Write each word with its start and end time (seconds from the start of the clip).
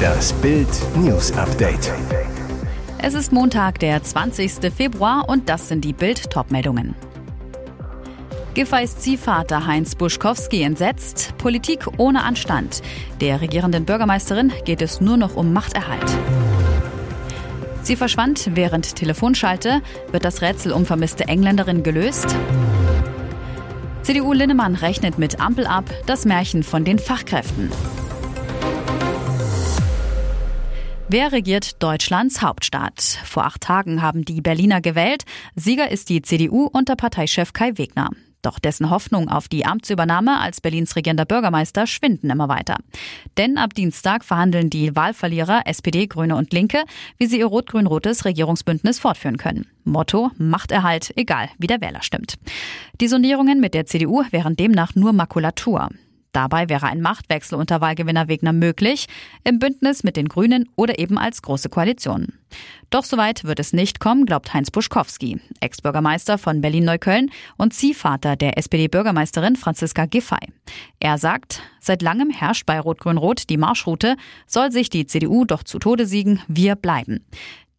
Das 0.00 0.32
Bild 0.34 0.68
News 0.96 1.32
Update. 1.32 1.92
Es 2.98 3.14
ist 3.14 3.32
Montag, 3.32 3.78
der 3.78 4.02
20. 4.02 4.72
Februar 4.74 5.28
und 5.28 5.48
das 5.48 5.68
sind 5.68 5.84
die 5.84 5.92
Bild 5.92 6.30
Topmeldungen. 6.30 6.94
Giffey's 8.54 8.98
Ziehvater 8.98 9.66
Heinz 9.66 9.94
Buschkowski 9.94 10.62
entsetzt, 10.62 11.34
Politik 11.38 11.86
ohne 11.98 12.24
Anstand. 12.24 12.82
Der 13.20 13.40
regierenden 13.40 13.84
Bürgermeisterin 13.84 14.52
geht 14.64 14.82
es 14.82 15.00
nur 15.00 15.16
noch 15.16 15.36
um 15.36 15.52
Machterhalt. 15.52 16.10
Sie 17.82 17.96
verschwand 17.96 18.50
während 18.54 18.96
Telefonschalte. 18.96 19.80
Wird 20.10 20.24
das 20.24 20.42
Rätsel 20.42 20.72
um 20.72 20.84
vermisste 20.84 21.28
Engländerin 21.28 21.82
gelöst? 21.82 22.36
CDU 24.02 24.32
Linnemann 24.32 24.74
rechnet 24.74 25.18
mit 25.18 25.40
Ampel 25.40 25.66
ab, 25.66 25.84
das 26.06 26.24
Märchen 26.24 26.62
von 26.62 26.84
den 26.84 26.98
Fachkräften. 26.98 27.70
Wer 31.12 31.32
regiert 31.32 31.82
Deutschlands 31.82 32.40
Hauptstadt? 32.40 33.00
Vor 33.24 33.44
acht 33.44 33.62
Tagen 33.62 34.00
haben 34.00 34.24
die 34.24 34.40
Berliner 34.40 34.80
gewählt. 34.80 35.24
Sieger 35.56 35.90
ist 35.90 36.08
die 36.08 36.22
CDU 36.22 36.66
unter 36.66 36.94
Parteichef 36.94 37.52
Kai 37.52 37.76
Wegner. 37.78 38.10
Doch 38.42 38.60
dessen 38.60 38.90
Hoffnung 38.90 39.28
auf 39.28 39.48
die 39.48 39.66
Amtsübernahme 39.66 40.38
als 40.38 40.60
Berlins 40.60 40.94
regierender 40.94 41.24
Bürgermeister 41.24 41.88
schwinden 41.88 42.30
immer 42.30 42.48
weiter. 42.48 42.76
Denn 43.38 43.58
ab 43.58 43.74
Dienstag 43.74 44.24
verhandeln 44.24 44.70
die 44.70 44.94
Wahlverlierer 44.94 45.62
SPD, 45.64 46.06
Grüne 46.06 46.36
und 46.36 46.52
Linke, 46.52 46.84
wie 47.18 47.26
sie 47.26 47.40
ihr 47.40 47.46
rot-grün-rotes 47.46 48.24
Regierungsbündnis 48.24 49.00
fortführen 49.00 49.36
können. 49.36 49.66
Motto 49.82 50.30
Machterhalt, 50.38 51.12
egal 51.16 51.48
wie 51.58 51.66
der 51.66 51.80
Wähler 51.80 52.02
stimmt. 52.02 52.38
Die 53.00 53.08
Sondierungen 53.08 53.58
mit 53.58 53.74
der 53.74 53.84
CDU 53.84 54.22
wären 54.30 54.54
demnach 54.54 54.94
nur 54.94 55.12
Makulatur. 55.12 55.88
Dabei 56.32 56.68
wäre 56.68 56.86
ein 56.86 57.00
Machtwechsel 57.00 57.58
unter 57.58 57.80
Wahlgewinner 57.80 58.28
Wegner 58.28 58.52
möglich, 58.52 59.06
im 59.44 59.58
Bündnis 59.58 60.04
mit 60.04 60.16
den 60.16 60.28
Grünen 60.28 60.68
oder 60.76 60.98
eben 60.98 61.18
als 61.18 61.42
große 61.42 61.68
Koalition. 61.68 62.28
Doch 62.90 63.04
soweit 63.04 63.44
wird 63.44 63.60
es 63.60 63.72
nicht 63.72 64.00
kommen, 64.00 64.26
glaubt 64.26 64.52
Heinz 64.52 64.70
Buschkowski, 64.70 65.40
Ex-Bürgermeister 65.60 66.38
von 66.38 66.60
Berlin-Neukölln 66.60 67.30
und 67.56 67.74
Ziehvater 67.74 68.36
der 68.36 68.58
SPD-Bürgermeisterin 68.58 69.56
Franziska 69.56 70.06
Giffey. 70.06 70.52
Er 70.98 71.18
sagt, 71.18 71.62
seit 71.80 72.02
langem 72.02 72.30
herrscht 72.30 72.66
bei 72.66 72.80
Rot-Grün-Rot 72.80 73.48
die 73.48 73.56
Marschroute, 73.56 74.16
soll 74.46 74.72
sich 74.72 74.90
die 74.90 75.06
CDU 75.06 75.44
doch 75.44 75.62
zu 75.62 75.78
Tode 75.78 76.06
siegen, 76.06 76.42
wir 76.48 76.74
bleiben. 76.74 77.24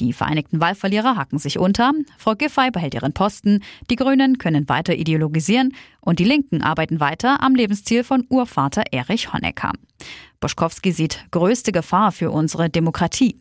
Die 0.02 0.13
Vereinigten 0.13 0.59
Wahlverlierer 0.59 1.16
hacken 1.16 1.38
sich 1.38 1.59
unter. 1.59 1.94
Frau 2.17 2.33
Giffey 2.33 2.71
behält 2.71 2.95
ihren 2.95 3.13
Posten. 3.13 3.59
Die 3.91 3.95
Grünen 3.95 4.39
können 4.39 4.67
weiter 4.67 4.95
ideologisieren. 4.95 5.75
Und 5.99 6.17
die 6.17 6.23
Linken 6.23 6.63
arbeiten 6.63 6.99
weiter 6.99 7.43
am 7.43 7.53
Lebensziel 7.53 8.03
von 8.03 8.25
Urvater 8.27 8.83
Erich 8.91 9.31
Honecker. 9.31 9.73
Boschkowski 10.39 10.91
sieht 10.91 11.23
größte 11.30 11.71
Gefahr 11.71 12.11
für 12.11 12.31
unsere 12.31 12.71
Demokratie. 12.71 13.39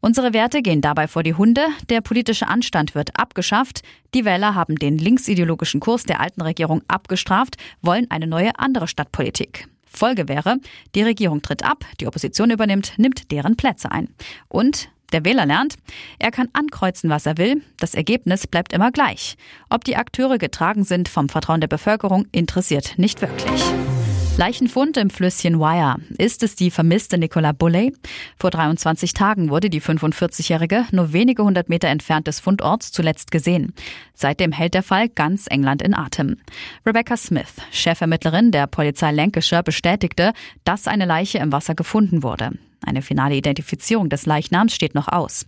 Unsere 0.00 0.32
Werte 0.32 0.60
gehen 0.60 0.80
dabei 0.80 1.06
vor 1.06 1.22
die 1.22 1.34
Hunde, 1.34 1.64
der 1.88 2.00
politische 2.00 2.48
Anstand 2.48 2.96
wird 2.96 3.16
abgeschafft, 3.16 3.82
die 4.12 4.24
Wähler 4.24 4.56
haben 4.56 4.74
den 4.74 4.98
linksideologischen 4.98 5.78
Kurs 5.78 6.02
der 6.02 6.18
alten 6.18 6.40
Regierung 6.40 6.82
abgestraft, 6.88 7.58
wollen 7.80 8.10
eine 8.10 8.26
neue 8.26 8.58
andere 8.58 8.88
Stadtpolitik. 8.88 9.68
Folge 9.86 10.26
wäre, 10.26 10.56
die 10.96 11.02
Regierung 11.02 11.42
tritt 11.42 11.64
ab, 11.64 11.84
die 12.00 12.08
Opposition 12.08 12.50
übernimmt, 12.50 12.94
nimmt 12.96 13.30
deren 13.30 13.56
Plätze 13.56 13.92
ein. 13.92 14.08
Und 14.48 14.88
der 15.12 15.24
Wähler 15.24 15.46
lernt, 15.46 15.76
er 16.18 16.30
kann 16.30 16.48
ankreuzen, 16.52 17.10
was 17.10 17.26
er 17.26 17.38
will, 17.38 17.62
das 17.78 17.94
Ergebnis 17.94 18.46
bleibt 18.46 18.72
immer 18.72 18.90
gleich. 18.90 19.36
Ob 19.70 19.84
die 19.84 19.96
Akteure 19.96 20.38
getragen 20.38 20.84
sind 20.84 21.08
vom 21.08 21.28
Vertrauen 21.28 21.60
der 21.60 21.68
Bevölkerung, 21.68 22.26
interessiert 22.32 22.94
nicht 22.96 23.20
wirklich. 23.20 23.62
Leichenfund 24.38 24.96
im 24.96 25.10
Flüsschen 25.10 25.60
Wire. 25.60 25.96
Ist 26.16 26.42
es 26.42 26.56
die 26.56 26.70
vermisste 26.70 27.18
Nicola 27.18 27.52
Bulley? 27.52 27.92
Vor 28.38 28.50
23 28.50 29.12
Tagen 29.12 29.50
wurde 29.50 29.68
die 29.68 29.82
45-Jährige 29.82 30.86
nur 30.90 31.12
wenige 31.12 31.44
hundert 31.44 31.68
Meter 31.68 31.88
entfernt 31.88 32.26
des 32.26 32.40
Fundorts 32.40 32.92
zuletzt 32.92 33.30
gesehen. 33.30 33.74
Seitdem 34.14 34.50
hält 34.50 34.72
der 34.72 34.82
Fall 34.82 35.10
ganz 35.10 35.46
England 35.48 35.82
in 35.82 35.94
Atem. 35.94 36.38
Rebecca 36.86 37.18
Smith, 37.18 37.56
Chefermittlerin 37.72 38.52
der 38.52 38.66
Polizei 38.66 39.12
Lancashire, 39.12 39.62
bestätigte, 39.62 40.32
dass 40.64 40.88
eine 40.88 41.04
Leiche 41.04 41.38
im 41.38 41.52
Wasser 41.52 41.74
gefunden 41.74 42.22
wurde. 42.22 42.52
Eine 42.84 43.02
finale 43.02 43.36
Identifizierung 43.36 44.08
des 44.08 44.26
Leichnams 44.26 44.74
steht 44.74 44.94
noch 44.94 45.08
aus. 45.08 45.46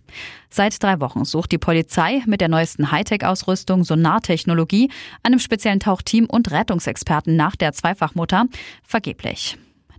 Seit 0.49 0.81
drei 0.81 0.99
Wochen 0.99 1.25
sucht 1.25 1.51
die 1.51 1.57
Polizei 1.57 2.21
mit 2.25 2.41
der 2.41 2.47
neuesten 2.47 2.91
Hightech-Ausrüstung, 2.91 3.83
Sonartechnologie, 3.83 4.89
einem 5.23 5.39
speziellen 5.39 5.79
Tauchteam 5.79 6.25
und 6.25 6.51
Rettungsexperten 6.51 7.35
nach 7.35 7.55
der 7.55 7.73
Zweifachmutter 7.73 8.45
vergeblich. 8.83 9.57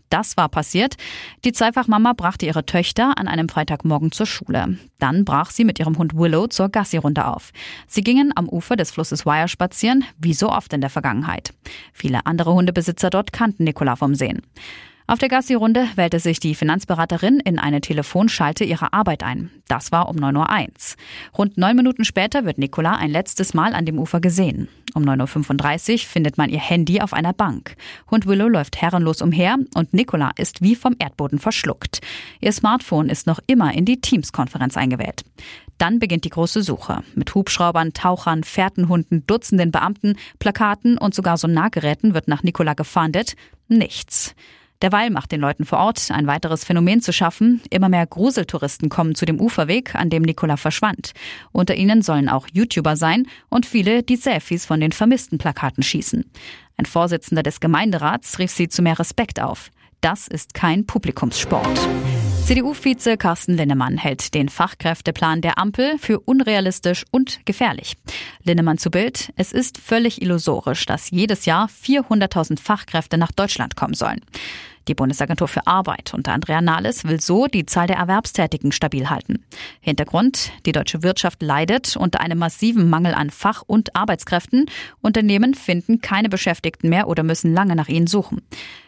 Das 0.09 0.37
war 0.37 0.49
passiert. 0.49 0.97
Die 1.45 1.53
Zweifachmama 1.53 2.13
brachte 2.13 2.47
ihre 2.47 2.65
Töchter 2.65 3.19
an 3.19 3.27
einem 3.29 3.49
Freitagmorgen 3.49 4.13
zur 4.13 4.27
Schule. 4.27 4.79
Dann 4.99 5.25
brach 5.25 5.51
sie 5.51 5.65
mit 5.65 5.79
ihrem 5.79 5.99
Hund 5.99 6.15
Willow 6.15 6.47
zur 6.47 6.69
Gassi-Runde 6.69 7.27
auf. 7.27 7.53
Sie 7.89 8.03
gingen 8.03 8.33
am 8.37 8.49
Ufer 8.49 8.77
des 8.77 8.93
Flusses 8.93 9.27
Wire 9.27 9.49
spazieren, 9.49 10.05
wie 10.19 10.35
so 10.35 10.51
oft 10.51 10.73
in 10.73 10.81
der 10.81 10.91
Vergangenheit. 10.91 11.53
Viele 11.93 12.25
andere 12.27 12.55
Hundebesitzer 12.55 13.11
dort 13.11 13.33
kannten 13.33 13.65
Nicola 13.65 13.97
vom 13.97 14.15
Sehen. 14.15 14.43
Auf 15.09 15.21
der 15.21 15.29
Gassi-Runde 15.29 15.87
wählte 15.95 16.19
sich 16.19 16.41
die 16.41 16.57
Finanzberaterin 16.57 17.39
in 17.39 17.61
eine 17.61 17.81
Telefonschalte 17.81 18.65
ihrer 18.65 18.93
Arbeit 18.93 19.23
ein. 19.23 19.51
Das 19.69 19.93
war 19.93 20.09
um 20.09 20.17
9.01 20.17 20.35
Uhr. 20.35 21.39
Rund 21.39 21.57
neun 21.57 21.77
Minuten 21.77 22.05
später 22.05 22.45
wird 22.45 22.59
Nicola 22.59 22.97
ein 22.97 23.11
letztes 23.11 23.55
Mal 23.55 23.73
an 23.75 23.87
dem 23.87 24.01
Ufer 24.01 24.21
gesehen. 24.21 24.69
Um 24.95 25.05
9.35 25.05 25.93
Uhr 25.93 25.99
findet 26.01 26.39
man 26.39 26.51
ihr 26.51 26.59
Handy 26.59 27.01
auf 27.01 27.13
einer 27.13 27.33
Bank. 27.33 27.77
Hund 28.11 28.27
Willow 28.27 28.49
läuft 28.49 28.83
herrenlos 28.83 29.23
umher 29.23 29.59
und 29.75 29.95
Nicola 29.95 30.33
ist 30.39 30.61
wie 30.61 30.75
vom 30.75 30.97
Erdboden 30.99 31.39
verschluckt. 31.39 32.01
Ihr 32.41 32.51
Smartphone 32.51 33.09
ist 33.09 33.29
noch 33.29 33.39
immer 33.47 33.73
in 33.75 33.85
die 33.85 34.01
Teams-Konferenz 34.01 34.77
eingewählt. 34.77 35.23
Dann 35.79 36.01
beginnt 36.01 36.25
die 36.25 36.31
große 36.31 36.63
Suche. 36.63 37.05
Mit 37.15 37.33
Hubschraubern, 37.33 37.93
Tauchern, 37.93 38.43
Fährtenhunden, 38.43 39.25
Dutzenden 39.29 39.71
Beamten, 39.71 40.17
Plakaten 40.41 40.99
und 40.99 41.15
sogar 41.15 41.37
Sonargeräten 41.37 42.13
wird 42.13 42.27
nach 42.27 42.43
Nicola 42.43 42.75
gefahndet. 42.75 43.37
Nichts. 43.69 44.35
Derweil 44.83 45.11
macht 45.11 45.33
den 45.33 45.41
Leuten 45.41 45.65
vor 45.65 45.79
Ort 45.79 46.11
ein 46.11 46.27
weiteres 46.27 46.65
Phänomen 46.65 47.01
zu 47.01 47.13
schaffen. 47.13 47.63
Immer 47.71 47.89
mehr 47.89 48.07
Gruseltouristen 48.07 48.89
kommen 48.89 49.15
zu 49.15 49.25
dem 49.25 49.41
Uferweg, 49.41 49.95
an 49.95 50.11
dem 50.11 50.23
Nicola 50.23 50.57
verschwand. 50.57 51.13
Unter 51.53 51.75
ihnen 51.75 52.03
sollen 52.03 52.29
auch 52.29 52.47
YouTuber 52.53 52.97
sein 52.97 53.27
und 53.49 53.67
viele, 53.67 54.03
die 54.03 54.17
Selfies 54.17 54.67
von 54.67 54.81
den 54.81 54.93
vermissten 54.93 55.39
Plakaten 55.39 55.83
schießen. 55.83 56.25
Ein 56.77 56.87
Vorsitzender 56.87 57.43
des 57.43 57.61
Gemeinderats 57.61 58.39
rief 58.39 58.51
sie 58.51 58.69
zu 58.69 58.83
mehr 58.83 58.99
Respekt 58.99 59.41
auf. 59.41 59.71
Das 60.03 60.29
ist 60.29 60.53
kein 60.53 60.87
Publikumssport. 60.87 61.89
CDU-Vize 62.47 63.17
Carsten 63.17 63.57
Linnemann 63.57 63.99
hält 63.99 64.33
den 64.33 64.49
Fachkräfteplan 64.49 65.41
der 65.41 65.59
Ampel 65.59 65.99
für 65.99 66.21
unrealistisch 66.21 67.05
und 67.11 67.41
gefährlich. 67.45 67.97
Linnemann 68.45 68.79
zu 68.79 68.93
Bild, 68.93 69.33
es 69.35 69.51
ist 69.51 69.79
völlig 69.79 70.23
illusorisch, 70.23 70.87
dass 70.87 71.11
jedes 71.11 71.45
Jahr 71.45 71.69
400.000 71.69 72.61
Fachkräfte 72.61 73.19
nach 73.19 73.33
Deutschland 73.33 73.75
kommen 73.75 73.95
sollen. 73.95 74.21
Die 74.89 74.95
Bundesagentur 74.95 75.49
für 75.49 75.67
Arbeit 75.67 76.15
unter 76.15 76.33
Andrea 76.33 76.61
Nahles 76.61 77.05
will 77.05 77.21
so 77.21 77.47
die 77.47 77.67
Zahl 77.67 77.89
der 77.89 77.97
Erwerbstätigen 77.97 78.71
stabil 78.71 79.11
halten. 79.11 79.45
Hintergrund, 79.81 80.53
die 80.65 80.73
deutsche 80.73 81.03
Wirtschaft 81.03 81.43
leidet 81.43 81.97
unter 81.97 82.21
einem 82.21 82.39
massiven 82.39 82.89
Mangel 82.89 83.15
an 83.15 83.31
Fach- 83.31 83.65
und 83.67 83.97
Arbeitskräften. 83.97 84.67
Unternehmen 85.01 85.55
finden 85.55 86.01
keine 86.01 86.29
Beschäftigten 86.29 86.89
mehr 86.89 87.09
oder 87.09 87.25
müssen 87.25 87.53
lange 87.53 87.75
nach 87.75 87.89
ihnen 87.89 88.07
suchen. 88.07 88.43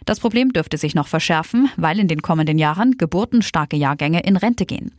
Das 0.04 0.20
Problem 0.20 0.53
dürfte 0.53 0.78
sich 0.78 0.94
noch 0.94 1.08
verschärfen, 1.08 1.69
weil 1.76 1.98
in 1.98 2.08
den 2.08 2.22
kommenden 2.22 2.58
Jahren 2.58 2.97
geburtenstarke 2.97 3.76
Jahrgänge 3.76 4.20
in 4.20 4.37
Rente 4.37 4.66
gehen. 4.66 4.92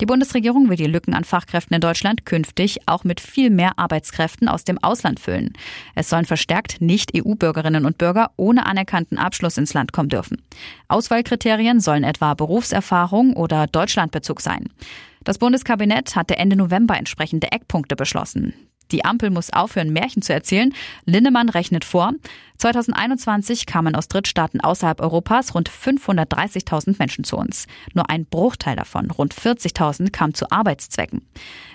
Die 0.00 0.06
Bundesregierung 0.06 0.70
will 0.70 0.76
die 0.76 0.86
Lücken 0.86 1.12
an 1.12 1.24
Fachkräften 1.24 1.74
in 1.74 1.82
Deutschland 1.82 2.24
künftig 2.24 2.78
auch 2.86 3.04
mit 3.04 3.20
viel 3.20 3.50
mehr 3.50 3.78
Arbeitskräften 3.78 4.48
aus 4.48 4.64
dem 4.64 4.78
Ausland 4.82 5.20
füllen. 5.20 5.52
Es 5.94 6.08
sollen 6.08 6.24
verstärkt 6.24 6.80
Nicht-EU-Bürgerinnen 6.80 7.84
und 7.84 7.98
Bürger 7.98 8.30
ohne 8.36 8.64
anerkannten 8.64 9.18
Abschluss 9.18 9.58
ins 9.58 9.74
Land 9.74 9.92
kommen 9.92 10.08
dürfen. 10.08 10.42
Auswahlkriterien 10.88 11.80
sollen 11.80 12.04
etwa 12.04 12.32
Berufserfahrung 12.32 13.34
oder 13.34 13.66
Deutschlandbezug 13.66 14.40
sein. 14.40 14.70
Das 15.22 15.36
Bundeskabinett 15.36 16.16
hatte 16.16 16.38
Ende 16.38 16.56
November 16.56 16.96
entsprechende 16.96 17.52
Eckpunkte 17.52 17.94
beschlossen. 17.94 18.54
Die 18.92 19.04
Ampel 19.04 19.30
muss 19.30 19.52
aufhören, 19.52 19.92
Märchen 19.92 20.22
zu 20.22 20.32
erzählen. 20.32 20.72
Linnemann 21.04 21.48
rechnet 21.48 21.84
vor. 21.84 22.12
2021 22.60 23.64
kamen 23.64 23.94
aus 23.94 24.08
Drittstaaten 24.08 24.60
außerhalb 24.60 25.00
Europas 25.00 25.54
rund 25.54 25.70
530.000 25.70 26.96
Menschen 26.98 27.24
zu 27.24 27.38
uns. 27.38 27.66
Nur 27.94 28.10
ein 28.10 28.26
Bruchteil 28.26 28.76
davon, 28.76 29.10
rund 29.10 29.34
40.000, 29.34 30.10
kam 30.10 30.34
zu 30.34 30.50
Arbeitszwecken. 30.50 31.22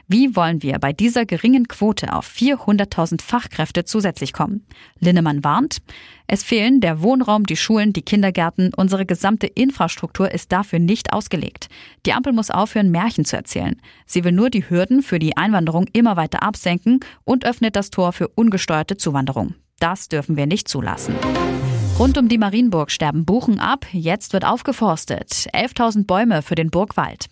Wie 0.07 0.35
wollen 0.35 0.61
wir 0.61 0.77
bei 0.77 0.93
dieser 0.93 1.25
geringen 1.25 1.67
Quote 1.67 2.13
auf 2.13 2.29
400.000 2.29 3.23
Fachkräfte 3.23 3.85
zusätzlich 3.85 4.31
kommen? 4.31 4.67
Linnemann 4.99 5.43
warnt, 5.43 5.79
es 6.27 6.43
fehlen 6.43 6.81
der 6.81 7.01
Wohnraum, 7.01 7.45
die 7.45 7.57
Schulen, 7.57 7.91
die 7.91 8.03
Kindergärten, 8.03 8.71
unsere 8.75 9.07
gesamte 9.07 9.47
Infrastruktur 9.47 10.31
ist 10.31 10.51
dafür 10.51 10.77
nicht 10.77 11.13
ausgelegt. 11.13 11.67
Die 12.05 12.13
Ampel 12.13 12.31
muss 12.31 12.51
aufhören, 12.51 12.91
Märchen 12.91 13.25
zu 13.25 13.35
erzählen. 13.35 13.81
Sie 14.05 14.23
will 14.23 14.33
nur 14.33 14.51
die 14.51 14.69
Hürden 14.69 15.01
für 15.01 15.17
die 15.17 15.35
Einwanderung 15.35 15.88
immer 15.93 16.15
weiter 16.15 16.43
absenken 16.43 16.99
und 17.23 17.43
öffnet 17.43 17.75
das 17.75 17.89
Tor 17.89 18.13
für 18.13 18.27
ungesteuerte 18.27 18.97
Zuwanderung. 18.97 19.55
Das 19.80 20.07
dürfen 20.07 20.38
wir 20.38 20.45
nicht 20.45 20.68
zulassen. 20.68 21.16
Rund 21.98 22.18
um 22.18 22.27
die 22.27 22.38
Marienburg 22.38 22.92
sterben 22.92 23.25
Buchen 23.25 23.60
ab. 23.60 23.86
Jetzt 23.92 24.33
wird 24.33 24.45
aufgeforstet. 24.45 25.31
11.000 25.54 26.06
Bäume 26.06 26.42
für 26.42 26.56
den 26.56 26.69
Burgwald. 26.69 27.27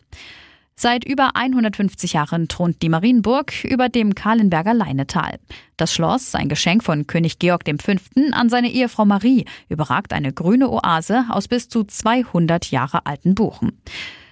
Seit 0.76 1.06
über 1.06 1.36
150 1.36 2.14
Jahren 2.14 2.48
thront 2.48 2.82
die 2.82 2.90
Marienburg 2.90 3.64
über 3.64 3.90
dem 3.90 4.16
Kahlenberger 4.16 4.74
Leinetal. 4.74 5.40
Das 5.78 5.94
Schloss, 5.94 6.34
ein 6.34 6.50
Geschenk 6.50 6.84
von 6.84 7.08
König 7.08 7.40
Georg 7.40 7.64
V. 7.82 7.94
an 8.32 8.50
seine 8.50 8.72
Ehefrau 8.72 9.06
Marie, 9.06 9.46
überragt 9.70 10.14
eine 10.14 10.34
grüne 10.34 10.70
Oase 10.70 11.26
aus 11.30 11.48
bis 11.48 11.70
zu 11.70 11.84
200 11.84 12.72
Jahre 12.72 13.06
alten 13.06 13.36
Buchen. 13.36 13.82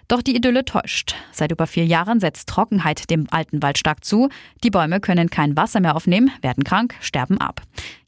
Doch 0.08 0.22
die 0.22 0.36
Idylle 0.36 0.66
täuscht. 0.66 1.16
Seit 1.32 1.54
über 1.54 1.68
vier 1.68 1.86
Jahren 1.86 2.20
setzt 2.20 2.50
Trockenheit 2.50 3.10
dem 3.10 3.28
alten 3.32 3.64
Wald 3.64 3.78
stark 3.78 4.04
zu. 4.04 4.28
Die 4.62 4.70
Bäume 4.70 5.00
können 5.00 5.30
kein 5.30 5.56
Wasser 5.56 5.80
mehr 5.80 5.96
aufnehmen, 5.96 6.32
werden 6.42 6.66
krank, 6.66 6.96
sterben 7.00 7.38
ab. 7.38 7.62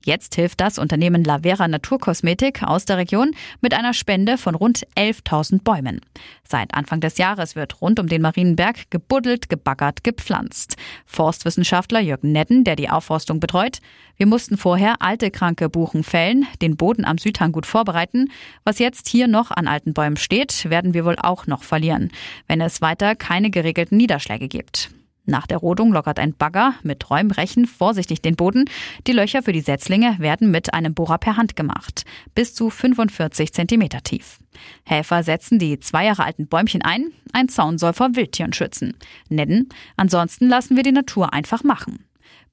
Jetzt 0.06 0.36
hilft 0.36 0.60
das 0.60 0.80
Unternehmen 0.80 1.24
Lavera 1.24 1.68
Naturkosmetik 1.68 2.62
aus 2.64 2.84
der 2.84 2.98
Region 2.98 3.32
mit 3.62 3.74
einer 3.74 3.94
Spende 3.94 4.38
von 4.38 4.54
rund 4.54 4.86
11.000 4.98 5.64
Bäumen. 5.64 6.02
Seit 6.44 6.74
Anfang 6.74 7.00
des 7.00 7.18
Jahres 7.18 7.56
wird 7.56 7.82
rund 7.82 8.00
um 8.00 8.08
den 8.08 8.22
Marienberg 8.22 8.92
gebuddelt, 8.92 9.48
gebaggert, 9.48 10.04
gepflanzt. 10.04 10.76
Forstwissenschaftler 11.06 12.02
Jürgen 12.02 12.34
Netten, 12.34 12.66
der 12.66 12.76
die 12.76 12.90
Aufforstung 12.90 13.40
betreut, 13.40 13.80
wir 14.18 14.28
mussten 14.28 14.58
vorher 14.58 15.02
alte 15.02 15.32
kranke 15.32 15.70
Buchen 15.70 16.04
fällen, 16.04 16.46
den 16.62 16.76
Boden 16.78 17.06
am 17.06 17.18
Südhang 17.18 17.52
gut 17.52 17.66
vorbereiten. 17.66 18.30
Was 18.64 18.80
jetzt 18.80 19.08
hier 19.08 19.28
noch 19.28 19.52
an 19.52 19.68
alten 19.68 19.94
Bäumen 19.94 20.18
steht, 20.18 20.70
werden 20.70 20.94
wir 20.94 21.06
wohl 21.06 21.16
auch 21.18 21.48
noch 21.48 21.64
verlieren, 21.64 22.12
wenn 22.48 22.62
es 22.62 22.82
weiter 22.82 23.16
keine 23.16 23.50
geregelten 23.50 23.98
Niederschläge 23.98 24.48
gibt. 24.50 24.90
Nach 25.26 25.48
der 25.48 25.58
Rodung 25.58 25.94
lockert 25.94 26.20
ein 26.20 26.34
Bagger 26.34 26.74
mit 26.84 27.10
Räumrechen 27.10 27.66
vorsichtig 27.66 28.22
den 28.22 28.36
Boden. 28.36 28.66
Die 29.08 29.14
Löcher 29.14 29.42
für 29.42 29.54
die 29.54 29.62
Setzlinge 29.62 30.18
werden 30.20 30.52
mit 30.52 30.74
einem 30.74 30.94
Bohrer 30.94 31.18
per 31.18 31.38
Hand 31.38 31.56
gemacht, 31.56 32.04
bis 32.36 32.54
zu 32.54 32.70
45 32.70 33.54
Zentimeter 33.54 34.02
tief. 34.02 34.40
Helfer 34.84 35.24
setzen 35.24 35.60
die 35.60 35.80
zwei 35.80 36.06
Jahre 36.06 36.26
alten 36.26 36.48
Bäumchen 36.48 36.82
ein. 36.82 37.12
Ein 37.32 37.48
Zaun 37.48 37.78
soll 37.78 37.94
vor 37.94 38.16
Wildtieren 38.16 38.52
schützen. 38.52 38.96
Nennen, 39.30 39.70
ansonsten 39.96 40.48
lassen 40.48 40.76
wir 40.76 40.84
die 40.84 40.92
Natur 40.92 41.34
einfach 41.34 41.64
machen. 41.64 42.04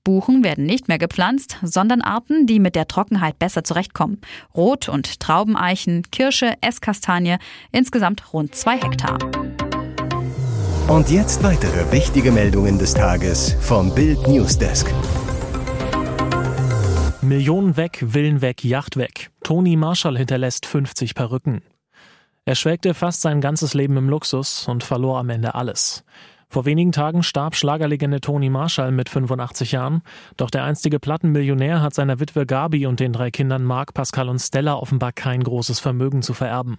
Buchen 0.05 0.45
werden 0.45 0.65
nicht 0.65 0.89
mehr 0.89 0.99
gepflanzt, 0.99 1.59
sondern 1.63 2.01
Arten, 2.01 2.47
die 2.47 2.59
mit 2.59 2.75
der 2.75 2.89
Trockenheit 2.89 3.39
besser 3.39 3.65
zurechtkommen. 3.65 4.21
Rot- 4.55 4.89
und 4.89 5.21
Traubeneichen, 5.21 6.05
Kirsche, 6.11 6.55
Esskastanie, 6.63 7.37
insgesamt 7.73 8.33
rund 8.33 8.55
zwei 8.55 8.79
Hektar. 8.79 9.19
Und 10.89 11.11
jetzt 11.11 11.43
weitere 11.43 11.91
wichtige 11.93 12.33
Meldungen 12.33 12.79
des 12.79 12.95
Tages 12.95 13.57
vom 13.61 13.95
Bild 13.95 14.27
Newsdesk. 14.27 14.93
Millionen 17.23 17.77
weg, 17.77 17.99
Willen 18.01 18.41
weg, 18.41 18.65
Yacht 18.65 18.97
weg. 18.97 19.31
Toni 19.43 19.77
Marshall 19.77 20.19
hinterlässt 20.19 20.67
50 20.67 21.15
Perücken. 21.15 21.63
Er 22.45 22.55
schwelgte 22.55 22.95
fast 22.95 23.21
sein 23.21 23.41
ganzes 23.41 23.75
Leben 23.75 23.97
im 23.97 24.09
Luxus 24.09 24.67
und 24.67 24.83
verlor 24.83 25.19
am 25.19 25.31
Ende 25.31 25.55
alles. 25.55 26.05
Vor 26.53 26.65
wenigen 26.65 26.91
Tagen 26.91 27.23
starb 27.23 27.55
Schlagerlegende 27.55 28.21
Toni 28.21 28.51
Marshall 28.51 28.91
mit 28.91 29.09
85 29.09 29.71
Jahren, 29.71 30.03
doch 30.37 30.51
der 30.51 30.65
einstige 30.65 30.99
Plattenmillionär 30.99 31.81
hat 31.81 31.95
seiner 31.95 32.19
Witwe 32.19 32.45
Gabi 32.45 32.87
und 32.87 32.99
den 32.99 33.13
drei 33.13 33.31
Kindern 33.31 33.63
Marc, 33.63 33.95
Pascal 33.95 34.29
und 34.29 34.41
Stella 34.41 34.75
offenbar 34.75 35.13
kein 35.13 35.45
großes 35.45 35.79
Vermögen 35.79 36.23
zu 36.23 36.35
vererben. 36.35 36.79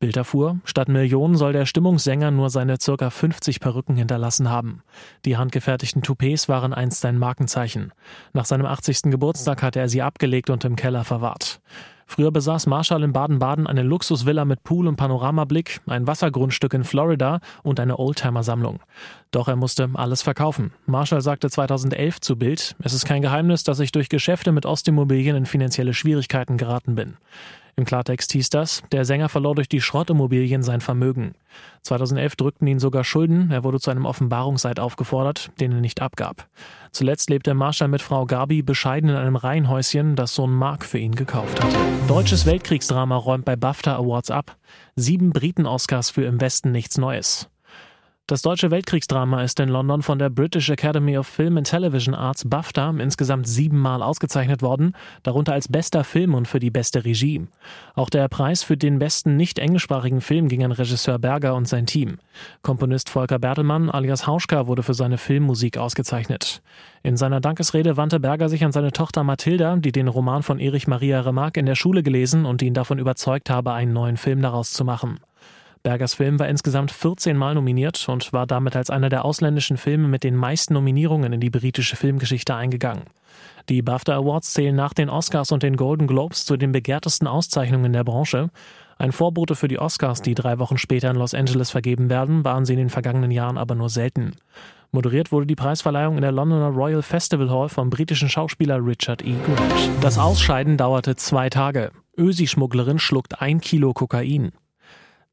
Bild 0.00 0.16
erfuhr, 0.16 0.58
statt 0.64 0.88
Millionen 0.88 1.36
soll 1.36 1.52
der 1.52 1.64
Stimmungssänger 1.64 2.32
nur 2.32 2.50
seine 2.50 2.80
circa 2.80 3.08
50 3.08 3.60
Perücken 3.60 3.94
hinterlassen 3.94 4.50
haben. 4.50 4.82
Die 5.24 5.36
handgefertigten 5.36 6.02
Toupets 6.02 6.48
waren 6.48 6.74
einst 6.74 7.00
sein 7.00 7.16
Markenzeichen. 7.16 7.92
Nach 8.32 8.46
seinem 8.46 8.66
80. 8.66 9.12
Geburtstag 9.12 9.62
hatte 9.62 9.78
er 9.78 9.88
sie 9.88 10.02
abgelegt 10.02 10.50
und 10.50 10.64
im 10.64 10.74
Keller 10.74 11.04
verwahrt. 11.04 11.60
Früher 12.06 12.30
besaß 12.30 12.66
Marshall 12.66 13.02
in 13.02 13.12
Baden-Baden 13.12 13.66
eine 13.66 13.82
Luxusvilla 13.82 14.44
mit 14.44 14.62
Pool 14.62 14.86
und 14.86 14.96
Panoramablick, 14.96 15.80
ein 15.86 16.06
Wassergrundstück 16.06 16.74
in 16.74 16.84
Florida 16.84 17.40
und 17.62 17.80
eine 17.80 17.98
Oldtimer-Sammlung. 17.98 18.80
Doch 19.30 19.48
er 19.48 19.56
musste 19.56 19.88
alles 19.94 20.22
verkaufen. 20.22 20.72
Marshall 20.86 21.22
sagte 21.22 21.50
2011 21.50 22.20
zu 22.20 22.36
Bild, 22.36 22.76
es 22.82 22.92
ist 22.92 23.04
kein 23.04 23.22
Geheimnis, 23.22 23.64
dass 23.64 23.80
ich 23.80 23.92
durch 23.92 24.08
Geschäfte 24.08 24.52
mit 24.52 24.66
Ostimmobilien 24.66 25.36
in 25.36 25.46
finanzielle 25.46 25.94
Schwierigkeiten 25.94 26.56
geraten 26.56 26.94
bin. 26.94 27.16
Im 27.76 27.84
Klartext 27.84 28.32
hieß 28.32 28.50
das, 28.50 28.82
der 28.92 29.04
Sänger 29.04 29.28
verlor 29.28 29.54
durch 29.54 29.68
die 29.68 29.80
Schrottimmobilien 29.80 30.62
sein 30.62 30.80
Vermögen. 30.80 31.34
2011 31.82 32.36
drückten 32.36 32.68
ihn 32.68 32.78
sogar 32.78 33.02
Schulden, 33.04 33.50
er 33.50 33.64
wurde 33.64 33.80
zu 33.80 33.90
einem 33.90 34.06
Offenbarungseid 34.06 34.78
aufgefordert, 34.78 35.50
den 35.60 35.72
er 35.72 35.80
nicht 35.80 36.00
abgab. 36.00 36.48
Zuletzt 36.92 37.30
lebte 37.30 37.54
Marshall 37.54 37.88
mit 37.88 38.02
Frau 38.02 38.26
Gabi 38.26 38.62
bescheiden 38.62 39.10
in 39.10 39.16
einem 39.16 39.36
Reihenhäuschen, 39.36 40.14
das 40.14 40.34
Sohn 40.34 40.52
Mark 40.52 40.84
für 40.84 40.98
ihn 40.98 41.16
gekauft 41.16 41.62
hatte. 41.62 41.76
Deutsches 42.06 42.46
Weltkriegsdrama 42.46 43.16
räumt 43.16 43.44
bei 43.44 43.56
BAFTA 43.56 43.96
Awards 43.96 44.30
ab. 44.30 44.56
Sieben 44.94 45.30
Briten-Oscars 45.32 46.10
für 46.10 46.24
Im 46.24 46.40
Westen 46.40 46.70
nichts 46.70 46.96
Neues. 46.98 47.48
Das 48.26 48.40
deutsche 48.40 48.70
Weltkriegsdrama 48.70 49.42
ist 49.42 49.60
in 49.60 49.68
London 49.68 50.00
von 50.00 50.18
der 50.18 50.30
British 50.30 50.70
Academy 50.70 51.18
of 51.18 51.26
Film 51.26 51.58
and 51.58 51.68
Television 51.68 52.14
Arts 52.14 52.48
BAFTA 52.48 52.88
insgesamt 52.98 53.46
siebenmal 53.46 54.02
ausgezeichnet 54.02 54.62
worden, 54.62 54.96
darunter 55.22 55.52
als 55.52 55.68
bester 55.68 56.04
Film 56.04 56.32
und 56.32 56.48
für 56.48 56.58
die 56.58 56.70
beste 56.70 57.04
Regie. 57.04 57.46
Auch 57.94 58.08
der 58.08 58.26
Preis 58.28 58.62
für 58.62 58.78
den 58.78 58.98
besten 58.98 59.36
nicht 59.36 59.58
englischsprachigen 59.58 60.22
Film 60.22 60.48
ging 60.48 60.64
an 60.64 60.72
Regisseur 60.72 61.18
Berger 61.18 61.54
und 61.54 61.68
sein 61.68 61.84
Team. 61.84 62.16
Komponist 62.62 63.10
Volker 63.10 63.38
Bertelmann 63.38 63.90
alias 63.90 64.26
Hauschka 64.26 64.66
wurde 64.68 64.82
für 64.82 64.94
seine 64.94 65.18
Filmmusik 65.18 65.76
ausgezeichnet. 65.76 66.62
In 67.02 67.18
seiner 67.18 67.42
Dankesrede 67.42 67.98
wandte 67.98 68.20
Berger 68.20 68.48
sich 68.48 68.64
an 68.64 68.72
seine 68.72 68.92
Tochter 68.92 69.22
Mathilda, 69.22 69.76
die 69.76 69.92
den 69.92 70.08
Roman 70.08 70.42
von 70.42 70.60
Erich 70.60 70.86
Maria 70.86 71.20
Remarque 71.20 71.60
in 71.60 71.66
der 71.66 71.74
Schule 71.74 72.02
gelesen 72.02 72.46
und 72.46 72.62
ihn 72.62 72.72
davon 72.72 72.98
überzeugt 72.98 73.50
habe, 73.50 73.74
einen 73.74 73.92
neuen 73.92 74.16
Film 74.16 74.40
daraus 74.40 74.72
zu 74.72 74.82
machen. 74.86 75.20
Bergers 75.84 76.14
Film 76.14 76.38
war 76.38 76.48
insgesamt 76.48 76.90
14 76.90 77.36
Mal 77.36 77.54
nominiert 77.54 78.08
und 78.08 78.32
war 78.32 78.46
damit 78.46 78.74
als 78.74 78.88
einer 78.88 79.10
der 79.10 79.22
ausländischen 79.22 79.76
Filme 79.76 80.08
mit 80.08 80.24
den 80.24 80.34
meisten 80.34 80.72
Nominierungen 80.72 81.34
in 81.34 81.40
die 81.40 81.50
britische 81.50 81.94
Filmgeschichte 81.94 82.54
eingegangen. 82.54 83.02
Die 83.68 83.82
BAFTA 83.82 84.16
Awards 84.16 84.54
zählen 84.54 84.74
nach 84.74 84.94
den 84.94 85.10
Oscars 85.10 85.52
und 85.52 85.62
den 85.62 85.76
Golden 85.76 86.06
Globes 86.06 86.46
zu 86.46 86.56
den 86.56 86.72
begehrtesten 86.72 87.28
Auszeichnungen 87.28 87.92
der 87.92 88.02
Branche. 88.02 88.48
Ein 88.96 89.12
Vorbote 89.12 89.56
für 89.56 89.68
die 89.68 89.78
Oscars, 89.78 90.22
die 90.22 90.34
drei 90.34 90.58
Wochen 90.58 90.78
später 90.78 91.10
in 91.10 91.16
Los 91.16 91.34
Angeles 91.34 91.70
vergeben 91.70 92.08
werden, 92.08 92.46
waren 92.46 92.64
sie 92.64 92.72
in 92.72 92.78
den 92.78 92.90
vergangenen 92.90 93.30
Jahren 93.30 93.58
aber 93.58 93.74
nur 93.74 93.90
selten. 93.90 94.36
Moderiert 94.90 95.32
wurde 95.32 95.46
die 95.46 95.54
Preisverleihung 95.54 96.16
in 96.16 96.22
der 96.22 96.32
Londoner 96.32 96.68
Royal 96.68 97.02
Festival 97.02 97.50
Hall 97.50 97.68
vom 97.68 97.90
britischen 97.90 98.30
Schauspieler 98.30 98.78
Richard 98.82 99.22
E. 99.22 99.34
Grant. 99.44 99.90
Das 100.00 100.16
Ausscheiden 100.16 100.78
dauerte 100.78 101.14
zwei 101.16 101.50
Tage. 101.50 101.90
Ösi-Schmugglerin 102.16 102.98
schluckt 102.98 103.42
ein 103.42 103.60
Kilo 103.60 103.92
Kokain. 103.92 104.52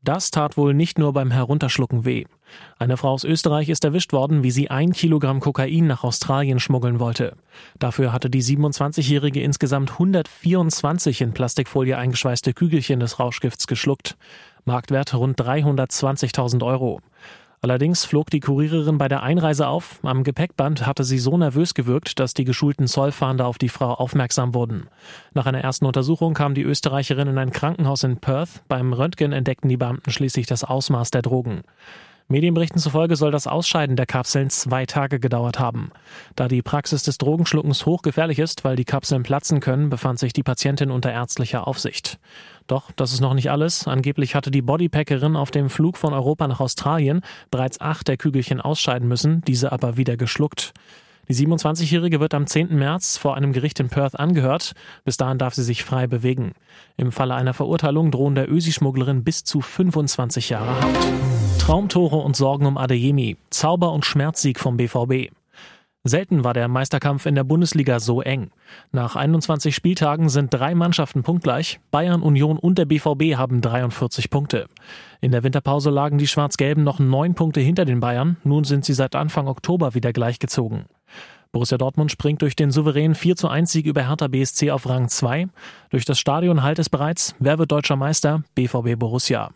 Das 0.03 0.31
tat 0.31 0.57
wohl 0.57 0.74
nicht 0.74 0.98
nur 0.98 1.13
beim 1.13 1.30
Herunterschlucken 1.30 2.06
weh. 2.06 2.25
Eine 2.80 2.97
Frau 2.97 3.11
aus 3.11 3.23
Österreich 3.23 3.69
ist 3.69 3.85
erwischt 3.85 4.14
worden, 4.14 4.42
wie 4.42 4.49
sie 4.49 4.71
ein 4.71 4.94
Kilogramm 4.94 5.40
Kokain 5.40 5.85
nach 5.85 6.04
Australien 6.04 6.59
schmuggeln 6.59 6.99
wollte. 6.99 7.35
Dafür 7.78 8.11
hatte 8.11 8.31
die 8.31 8.42
27-Jährige 8.42 9.42
insgesamt 9.42 9.92
124 9.92 11.21
in 11.21 11.33
Plastikfolie 11.33 11.97
eingeschweißte 11.97 12.54
Kügelchen 12.54 12.99
des 12.99 13.19
Rauschgifts 13.19 13.68
geschluckt. 13.68 14.18
Marktwert 14.66 15.14
rund 15.14 15.40
320.000 15.40 16.66
Euro. 16.66 17.02
Allerdings 17.63 18.06
flog 18.06 18.31
die 18.31 18.39
Kuriererin 18.39 18.97
bei 18.97 19.07
der 19.07 19.21
Einreise 19.21 19.68
auf. 19.68 19.99
Am 20.01 20.23
Gepäckband 20.23 20.87
hatte 20.87 21.03
sie 21.03 21.19
so 21.19 21.37
nervös 21.37 21.75
gewirkt, 21.75 22.19
dass 22.19 22.33
die 22.33 22.44
geschulten 22.44 22.87
Zollfahnder 22.87 23.45
auf 23.45 23.59
die 23.59 23.69
Frau 23.69 23.94
aufmerksam 23.94 24.56
wurden. 24.56 24.87
Nach 25.35 25.45
einer 25.45 25.61
ersten 25.61 25.85
Untersuchung 25.85 26.33
kam 26.33 26.56
die 26.56 26.63
Österreicherin 26.63 27.27
in 27.27 27.37
ein 27.37 27.51
Krankenhaus 27.51 28.03
in 28.03 28.18
Perth. 28.18 28.63
Beim 28.68 28.94
Röntgen 28.94 29.31
entdeckten 29.31 29.69
die 29.69 29.77
Beamten 29.77 30.09
schließlich 30.09 30.47
das 30.47 30.63
Ausmaß 30.63 31.11
der 31.11 31.21
Drogen. 31.21 31.61
Medienberichten 32.31 32.80
zufolge 32.80 33.15
soll 33.15 33.30
das 33.30 33.45
Ausscheiden 33.45 33.95
der 33.95 34.06
Kapseln 34.07 34.49
zwei 34.49 34.87
Tage 34.87 35.19
gedauert 35.19 35.59
haben. 35.59 35.91
Da 36.35 36.47
die 36.47 36.63
Praxis 36.63 37.03
des 37.03 37.19
Drogenschluckens 37.19 37.85
hochgefährlich 37.85 38.39
ist, 38.39 38.63
weil 38.63 38.75
die 38.75 38.85
Kapseln 38.85 39.21
platzen 39.21 39.59
können, 39.59 39.89
befand 39.89 40.18
sich 40.18 40.33
die 40.33 40.41
Patientin 40.41 40.89
unter 40.89 41.11
ärztlicher 41.11 41.68
Aufsicht. 41.68 42.19
Doch 42.68 42.91
das 42.95 43.13
ist 43.13 43.21
noch 43.21 43.33
nicht 43.33 43.51
alles. 43.51 43.87
Angeblich 43.87 44.35
hatte 44.35 44.51
die 44.51 44.61
Bodypackerin 44.61 45.35
auf 45.35 45.51
dem 45.51 45.69
Flug 45.69 45.97
von 45.97 46.13
Europa 46.13 46.47
nach 46.47 46.59
Australien 46.59 47.21
bereits 47.49 47.81
acht 47.81 48.07
der 48.07 48.18
Kügelchen 48.18 48.61
ausscheiden 48.61 49.07
müssen, 49.07 49.41
diese 49.47 49.71
aber 49.71 49.97
wieder 49.97 50.18
geschluckt. 50.18 50.73
Die 51.27 51.47
27-Jährige 51.47 52.19
wird 52.19 52.33
am 52.33 52.45
10. 52.45 52.75
März 52.75 53.18
vor 53.18 53.35
einem 53.35 53.53
Gericht 53.53 53.80
in 53.80 53.89
Perth 53.89 54.19
angehört. 54.19 54.73
Bis 55.06 55.18
dahin 55.18 55.37
darf 55.37 55.53
sie 55.53 55.63
sich 55.63 55.83
frei 55.83 56.07
bewegen. 56.07 56.53
Im 56.97 57.11
Falle 57.11 57.35
einer 57.35 57.53
Verurteilung 57.53 58.11
drohen 58.11 58.35
der 58.35 58.51
Ösi-Schmugglerin 58.51 59.23
bis 59.23 59.44
zu 59.44 59.61
25 59.61 60.49
Jahre 60.49 60.81
Haft. 60.81 61.07
Traumtore 61.59 62.18
und 62.18 62.35
Sorgen 62.35 62.65
um 62.65 62.77
Adeyemi. 62.77 63.37
Zauber- 63.49 63.94
und 63.94 64.06
Schmerzsieg 64.06 64.59
vom 64.59 64.77
BVB. 64.77 65.31
Selten 66.03 66.43
war 66.43 66.55
der 66.55 66.67
Meisterkampf 66.67 67.27
in 67.27 67.35
der 67.35 67.43
Bundesliga 67.43 67.99
so 67.99 68.23
eng. 68.23 68.49
Nach 68.91 69.15
21 69.15 69.75
Spieltagen 69.75 70.29
sind 70.29 70.51
drei 70.51 70.73
Mannschaften 70.73 71.21
punktgleich. 71.21 71.79
Bayern, 71.91 72.23
Union 72.23 72.57
und 72.57 72.79
der 72.79 72.85
BVB 72.85 73.35
haben 73.37 73.61
43 73.61 74.31
Punkte. 74.31 74.65
In 75.21 75.31
der 75.31 75.43
Winterpause 75.43 75.91
lagen 75.91 76.17
die 76.17 76.25
Schwarz-Gelben 76.25 76.83
noch 76.83 76.97
neun 76.97 77.35
Punkte 77.35 77.59
hinter 77.59 77.85
den 77.85 77.99
Bayern. 77.99 78.37
Nun 78.43 78.63
sind 78.63 78.83
sie 78.83 78.93
seit 78.93 79.15
Anfang 79.15 79.47
Oktober 79.47 79.93
wieder 79.93 80.11
gleichgezogen. 80.11 80.85
Borussia 81.51 81.77
Dortmund 81.77 82.11
springt 82.11 82.41
durch 82.41 82.55
den 82.55 82.71
souveränen 82.71 83.13
4 83.13 83.35
zu 83.35 83.47
1 83.47 83.71
Sieg 83.71 83.85
über 83.85 84.07
Hertha 84.07 84.27
BSC 84.27 84.71
auf 84.71 84.89
Rang 84.89 85.07
2. 85.07 85.49
Durch 85.91 86.05
das 86.05 86.17
Stadion 86.17 86.63
halt 86.63 86.79
es 86.79 86.89
bereits, 86.89 87.35
wer 87.37 87.59
wird 87.59 87.71
deutscher 87.71 87.95
Meister? 87.95 88.43
BVB 88.55 88.97
Borussia. 88.97 89.51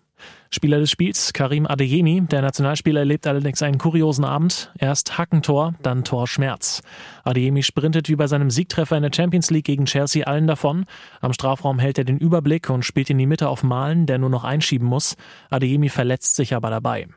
Spieler 0.51 0.79
des 0.79 0.89
Spiels 0.89 1.33
Karim 1.33 1.65
Adeyemi. 1.67 2.21
Der 2.21 2.41
Nationalspieler 2.41 3.01
erlebt 3.01 3.27
allerdings 3.27 3.61
einen 3.61 3.77
kuriosen 3.77 4.25
Abend. 4.25 4.71
Erst 4.77 5.17
Hackentor, 5.17 5.75
dann 5.81 6.03
Torschmerz. 6.03 6.81
Adeyemi 7.23 7.63
sprintet 7.63 8.09
wie 8.09 8.15
bei 8.15 8.27
seinem 8.27 8.49
Siegtreffer 8.49 8.97
in 8.97 9.03
der 9.03 9.11
Champions 9.13 9.51
League 9.51 9.65
gegen 9.65 9.85
Chelsea 9.85 10.25
allen 10.25 10.47
davon. 10.47 10.85
Am 11.21 11.33
Strafraum 11.33 11.79
hält 11.79 11.97
er 11.97 12.05
den 12.05 12.17
Überblick 12.17 12.69
und 12.69 12.85
spielt 12.85 13.09
in 13.09 13.17
die 13.17 13.25
Mitte 13.25 13.49
auf 13.49 13.63
Malen, 13.63 14.05
der 14.05 14.17
nur 14.17 14.29
noch 14.29 14.43
einschieben 14.43 14.87
muss. 14.87 15.15
Adeyemi 15.49 15.89
verletzt 15.89 16.35
sich 16.35 16.53
aber 16.55 16.69
dabei. 16.69 17.07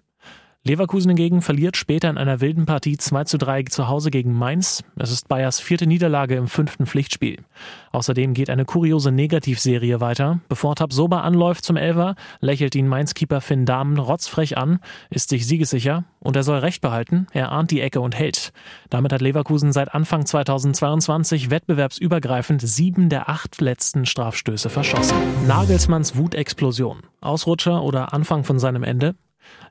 Leverkusen 0.69 1.09
hingegen 1.09 1.41
verliert 1.41 1.79
später 1.79 2.11
in 2.11 2.19
einer 2.19 2.43
wilden 2.43 2.67
Partie 2.67 2.99
2 2.99 3.25
zu 3.25 3.38
3 3.38 3.62
zu 3.62 3.88
Hause 3.88 4.11
gegen 4.11 4.35
Mainz. 4.35 4.85
Es 4.97 5.11
ist 5.11 5.27
Bayers 5.27 5.61
vierte 5.61 5.87
Niederlage 5.87 6.35
im 6.35 6.47
fünften 6.47 6.85
Pflichtspiel. 6.85 7.38
Außerdem 7.93 8.35
geht 8.35 8.50
eine 8.50 8.67
kuriose 8.67 9.11
Negativserie 9.11 10.03
weiter. 10.03 10.41
Bevor 10.50 10.77
Tabsoba 10.77 11.23
anläuft 11.23 11.65
zum 11.65 11.77
Elfer, 11.77 12.17
lächelt 12.41 12.75
ihn 12.75 12.87
Mainz-Keeper 12.87 13.41
Finn 13.41 13.65
Dahmen 13.65 13.99
rotzfrech 13.99 14.59
an, 14.59 14.81
ist 15.09 15.31
sich 15.31 15.47
siegessicher 15.47 16.05
und 16.21 16.37
er 16.37 16.43
soll 16.43 16.59
Recht 16.59 16.83
behalten, 16.83 17.29
er 17.33 17.50
ahnt 17.50 17.71
die 17.71 17.81
Ecke 17.81 18.03
und 18.03 18.19
hält. 18.19 18.53
Damit 18.91 19.12
hat 19.15 19.23
Leverkusen 19.23 19.73
seit 19.73 19.95
Anfang 19.95 20.27
2022 20.27 21.49
wettbewerbsübergreifend 21.49 22.61
sieben 22.61 23.09
der 23.09 23.31
acht 23.31 23.62
letzten 23.62 24.05
Strafstöße 24.05 24.69
verschossen. 24.69 25.17
Nagelsmanns 25.47 26.17
Wutexplosion. 26.17 27.05
Ausrutscher 27.23 27.83
oder 27.83 28.12
Anfang 28.12 28.45
von 28.45 28.59
seinem 28.59 28.83
Ende? 28.83 29.15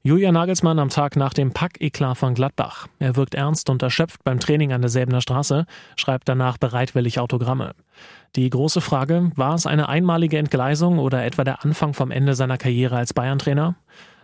Julian 0.03 0.33
Nagelsmann 0.33 0.79
am 0.79 0.89
Tag 0.89 1.15
nach 1.15 1.33
dem 1.33 1.51
Pack-Eklat 1.51 2.17
von 2.17 2.33
Gladbach. 2.33 2.87
Er 2.99 3.15
wirkt 3.15 3.35
ernst 3.35 3.69
und 3.69 3.81
erschöpft 3.81 4.23
beim 4.23 4.39
Training 4.39 4.71
an 4.71 4.81
der 4.81 4.89
Säbener 4.89 5.21
Straße, 5.21 5.65
schreibt 5.95 6.29
danach 6.29 6.57
bereitwillig 6.57 7.19
Autogramme. 7.19 7.73
Die 8.35 8.49
große 8.49 8.81
Frage, 8.81 9.31
war 9.35 9.55
es 9.55 9.65
eine 9.65 9.89
einmalige 9.89 10.37
Entgleisung 10.37 10.99
oder 10.99 11.25
etwa 11.25 11.43
der 11.43 11.63
Anfang 11.65 11.93
vom 11.93 12.11
Ende 12.11 12.35
seiner 12.35 12.57
Karriere 12.57 12.97
als 12.97 13.13
Bayern-Trainer? 13.13 13.75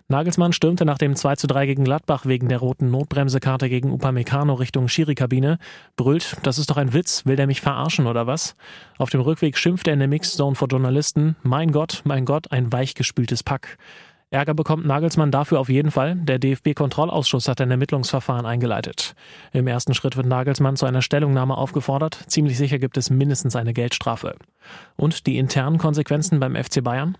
Nagelsmann 0.09 0.53
stürmte 0.53 0.85
nach 0.85 0.97
dem 0.97 1.15
2 1.15 1.37
zu 1.37 1.47
3 1.47 1.65
gegen 1.65 1.85
Gladbach 1.85 2.25
wegen 2.25 2.49
der 2.49 2.59
roten 2.59 2.91
Notbremsekarte 2.91 3.69
gegen 3.69 3.91
Upamecano 3.91 4.53
Richtung 4.53 4.87
Schiri-Kabine, 4.87 5.57
brüllt, 5.95 6.37
das 6.43 6.59
ist 6.59 6.69
doch 6.69 6.77
ein 6.77 6.93
Witz, 6.93 7.25
will 7.25 7.37
der 7.37 7.47
mich 7.47 7.61
verarschen 7.61 8.05
oder 8.05 8.27
was? 8.27 8.55
Auf 8.97 9.09
dem 9.09 9.21
Rückweg 9.21 9.57
schimpft 9.57 9.87
er 9.87 9.93
in 9.93 9.99
der 9.99 10.09
Mixed-Zone 10.09 10.55
vor 10.55 10.67
Journalisten, 10.67 11.35
mein 11.41 11.71
Gott, 11.71 12.01
mein 12.03 12.25
Gott, 12.25 12.51
ein 12.51 12.71
weichgespültes 12.71 13.43
Pack. 13.43 13.77
Ärger 14.33 14.55
bekommt 14.55 14.85
Nagelsmann 14.85 15.29
dafür 15.29 15.59
auf 15.59 15.69
jeden 15.69 15.91
Fall. 15.91 16.15
Der 16.15 16.39
DFB-Kontrollausschuss 16.39 17.47
hat 17.47 17.61
ein 17.61 17.69
Ermittlungsverfahren 17.69 18.47
eingeleitet. 18.47 19.13
Im 19.51 19.67
ersten 19.67 19.93
Schritt 19.93 20.17
wird 20.17 20.25
Nagelsmann 20.25 20.75
zu 20.75 20.87
einer 20.87 21.03
Stellungnahme 21.03 21.55
aufgefordert. 21.55 22.19
Ziemlich 22.27 22.57
sicher 22.57 22.79
gibt 22.79 22.97
es 22.97 23.11
mindestens 23.11 23.55
eine 23.55 23.73
Geldstrafe. 23.73 24.35
Und 24.95 25.27
die 25.27 25.37
internen 25.37 25.77
Konsequenzen 25.77 26.39
beim 26.39 26.55
FC 26.55 26.83
Bayern? 26.83 27.15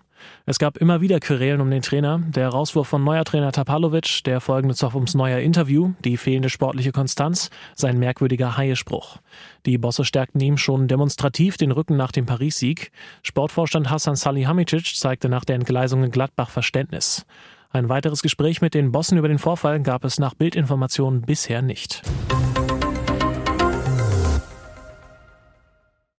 Es 0.46 0.58
gab 0.58 0.76
immer 0.76 1.00
wieder 1.00 1.20
Querelen 1.20 1.60
um 1.60 1.70
den 1.70 1.82
Trainer, 1.82 2.20
der 2.26 2.48
Rauswurf 2.48 2.88
von 2.88 3.02
neuer 3.02 3.24
Trainer 3.24 3.52
Tapalovic, 3.52 4.22
der 4.24 4.40
folgende 4.40 4.74
Zoff 4.74 4.94
ums 4.94 5.14
neuer 5.14 5.38
Interview, 5.38 5.92
die 6.04 6.16
fehlende 6.16 6.50
sportliche 6.50 6.92
Konstanz, 6.92 7.50
sein 7.74 7.98
merkwürdiger 7.98 8.56
Haie-Spruch. 8.56 9.18
Die 9.66 9.78
Bosse 9.78 10.04
stärkten 10.04 10.40
ihm 10.40 10.58
schon 10.58 10.88
demonstrativ 10.88 11.56
den 11.56 11.70
Rücken 11.70 11.96
nach 11.96 12.12
dem 12.12 12.26
Paris-Sieg. 12.26 12.90
Sportvorstand 13.22 13.90
Hassan 13.90 14.16
Salihamidzic 14.16 14.94
zeigte 14.96 15.28
nach 15.28 15.44
der 15.44 15.56
Entgleisung 15.56 16.04
in 16.04 16.10
Gladbach 16.10 16.50
Verständnis. 16.50 17.24
Ein 17.70 17.88
weiteres 17.88 18.22
Gespräch 18.22 18.60
mit 18.60 18.74
den 18.74 18.92
Bossen 18.92 19.18
über 19.18 19.28
den 19.28 19.38
Vorfall 19.38 19.82
gab 19.82 20.04
es 20.04 20.20
nach 20.20 20.34
Bildinformationen 20.34 21.22
bisher 21.22 21.60
nicht. 21.60 22.02